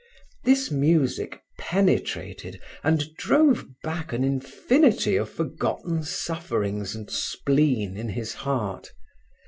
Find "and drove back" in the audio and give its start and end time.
2.83-4.11